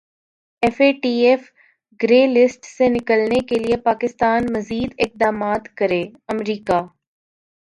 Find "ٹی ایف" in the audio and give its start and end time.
1.01-1.41